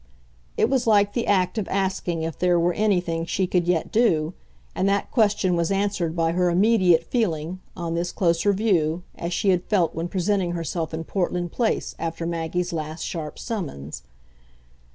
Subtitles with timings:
[0.57, 4.33] It was like the act of asking if there were anything she could yet do,
[4.73, 9.49] and that question was answered by her immediately feeling, on this closer view, as she
[9.49, 14.01] had felt when presenting herself in Portland Place after Maggie's last sharp summons.